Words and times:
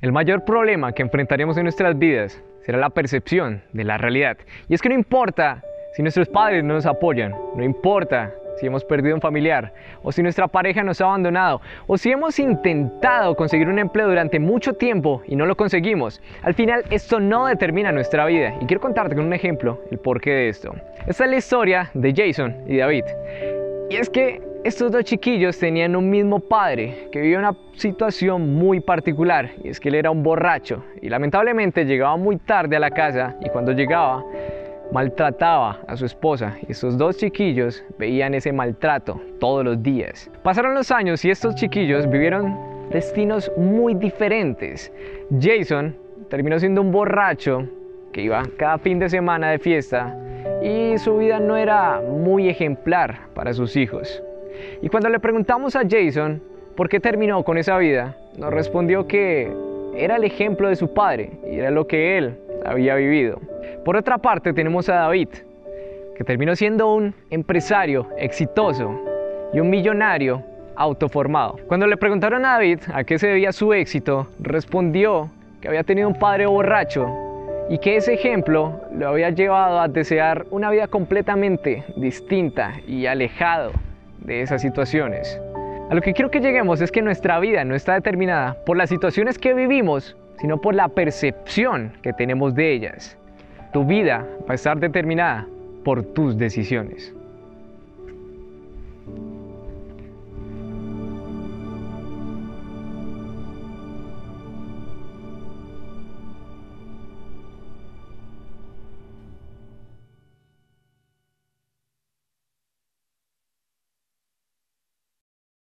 El 0.00 0.12
mayor 0.12 0.44
problema 0.44 0.92
que 0.92 1.02
enfrentaremos 1.02 1.56
en 1.56 1.64
nuestras 1.64 1.98
vidas 1.98 2.40
será 2.64 2.78
la 2.78 2.90
percepción 2.90 3.64
de 3.72 3.82
la 3.82 3.98
realidad. 3.98 4.38
Y 4.68 4.74
es 4.74 4.80
que 4.80 4.88
no 4.88 4.94
importa 4.94 5.64
si 5.92 6.02
nuestros 6.02 6.28
padres 6.28 6.62
no 6.62 6.74
nos 6.74 6.86
apoyan, 6.86 7.34
no 7.56 7.64
importa 7.64 8.32
si 8.60 8.66
hemos 8.66 8.84
perdido 8.84 9.16
un 9.16 9.20
familiar, 9.20 9.74
o 10.04 10.12
si 10.12 10.22
nuestra 10.22 10.46
pareja 10.46 10.84
nos 10.84 11.00
ha 11.00 11.06
abandonado, 11.06 11.60
o 11.88 11.98
si 11.98 12.12
hemos 12.12 12.38
intentado 12.38 13.34
conseguir 13.34 13.66
un 13.66 13.80
empleo 13.80 14.08
durante 14.08 14.38
mucho 14.38 14.74
tiempo 14.74 15.20
y 15.26 15.34
no 15.34 15.46
lo 15.46 15.56
conseguimos. 15.56 16.22
Al 16.42 16.54
final 16.54 16.84
esto 16.90 17.18
no 17.18 17.46
determina 17.46 17.90
nuestra 17.90 18.24
vida. 18.26 18.54
Y 18.60 18.66
quiero 18.66 18.80
contarte 18.80 19.16
con 19.16 19.24
un 19.24 19.32
ejemplo 19.32 19.80
el 19.90 19.98
porqué 19.98 20.30
de 20.30 20.48
esto. 20.48 20.76
Esta 21.08 21.24
es 21.24 21.30
la 21.30 21.36
historia 21.36 21.90
de 21.94 22.14
Jason 22.14 22.54
y 22.68 22.76
David. 22.76 23.04
Y 23.90 23.96
es 23.96 24.08
que 24.08 24.47
estos 24.64 24.90
dos 24.90 25.04
chiquillos 25.04 25.56
tenían 25.58 25.94
un 25.94 26.10
mismo 26.10 26.40
padre 26.40 27.08
que 27.12 27.20
vivía 27.20 27.38
una 27.38 27.56
situación 27.74 28.56
muy 28.56 28.80
particular 28.80 29.50
y 29.62 29.68
es 29.68 29.78
que 29.78 29.88
él 29.88 29.94
era 29.94 30.10
un 30.10 30.22
borracho 30.22 30.84
y 31.00 31.08
lamentablemente 31.08 31.84
llegaba 31.84 32.16
muy 32.16 32.36
tarde 32.38 32.74
a 32.76 32.80
la 32.80 32.90
casa 32.90 33.36
y 33.40 33.48
cuando 33.50 33.72
llegaba 33.72 34.24
maltrataba 34.90 35.78
a 35.86 35.96
su 35.96 36.06
esposa 36.06 36.56
y 36.66 36.72
estos 36.72 36.98
dos 36.98 37.18
chiquillos 37.18 37.84
veían 37.98 38.34
ese 38.34 38.52
maltrato 38.52 39.20
todos 39.38 39.64
los 39.64 39.80
días. 39.82 40.28
Pasaron 40.42 40.74
los 40.74 40.90
años 40.90 41.24
y 41.24 41.30
estos 41.30 41.54
chiquillos 41.54 42.10
vivieron 42.10 42.58
destinos 42.90 43.52
muy 43.56 43.94
diferentes. 43.94 44.92
Jason 45.40 45.94
terminó 46.30 46.58
siendo 46.58 46.80
un 46.80 46.90
borracho 46.90 47.68
que 48.12 48.22
iba 48.22 48.42
cada 48.56 48.78
fin 48.78 48.98
de 48.98 49.08
semana 49.08 49.50
de 49.50 49.58
fiesta 49.60 50.16
y 50.62 50.98
su 50.98 51.18
vida 51.18 51.38
no 51.38 51.56
era 51.56 52.00
muy 52.00 52.48
ejemplar 52.48 53.20
para 53.34 53.52
sus 53.52 53.76
hijos. 53.76 54.22
Y 54.80 54.88
cuando 54.88 55.08
le 55.08 55.18
preguntamos 55.18 55.74
a 55.74 55.82
Jason 55.88 56.40
por 56.76 56.88
qué 56.88 57.00
terminó 57.00 57.42
con 57.42 57.58
esa 57.58 57.76
vida, 57.78 58.16
nos 58.36 58.52
respondió 58.52 59.08
que 59.08 59.52
era 59.96 60.16
el 60.16 60.24
ejemplo 60.24 60.68
de 60.68 60.76
su 60.76 60.94
padre 60.94 61.32
y 61.50 61.58
era 61.58 61.70
lo 61.72 61.88
que 61.88 62.16
él 62.16 62.38
había 62.64 62.94
vivido. 62.94 63.40
Por 63.84 63.96
otra 63.96 64.18
parte 64.18 64.52
tenemos 64.52 64.88
a 64.88 64.94
David, 64.94 65.28
que 66.16 66.22
terminó 66.22 66.54
siendo 66.54 66.94
un 66.94 67.12
empresario 67.30 68.06
exitoso 68.18 68.94
y 69.52 69.58
un 69.58 69.68
millonario 69.68 70.44
autoformado. 70.76 71.56
Cuando 71.66 71.88
le 71.88 71.96
preguntaron 71.96 72.44
a 72.44 72.52
David 72.52 72.78
a 72.94 73.02
qué 73.02 73.18
se 73.18 73.26
debía 73.26 73.50
su 73.50 73.72
éxito, 73.72 74.28
respondió 74.38 75.30
que 75.60 75.66
había 75.66 75.82
tenido 75.82 76.06
un 76.06 76.14
padre 76.14 76.46
borracho 76.46 77.08
y 77.68 77.78
que 77.78 77.96
ese 77.96 78.14
ejemplo 78.14 78.80
lo 78.94 79.08
había 79.08 79.30
llevado 79.30 79.80
a 79.80 79.88
desear 79.88 80.46
una 80.50 80.70
vida 80.70 80.86
completamente 80.86 81.82
distinta 81.96 82.74
y 82.86 83.06
alejado 83.06 83.72
de 84.24 84.42
esas 84.42 84.62
situaciones. 84.62 85.40
A 85.90 85.94
lo 85.94 86.02
que 86.02 86.12
quiero 86.12 86.30
que 86.30 86.40
lleguemos 86.40 86.80
es 86.80 86.92
que 86.92 87.02
nuestra 87.02 87.40
vida 87.40 87.64
no 87.64 87.74
está 87.74 87.94
determinada 87.94 88.56
por 88.66 88.76
las 88.76 88.90
situaciones 88.90 89.38
que 89.38 89.54
vivimos, 89.54 90.16
sino 90.38 90.60
por 90.60 90.74
la 90.74 90.88
percepción 90.88 91.92
que 92.02 92.12
tenemos 92.12 92.54
de 92.54 92.72
ellas. 92.72 93.16
Tu 93.72 93.84
vida 93.84 94.26
va 94.48 94.52
a 94.52 94.54
estar 94.54 94.78
determinada 94.78 95.46
por 95.84 96.02
tus 96.02 96.36
decisiones. 96.36 97.14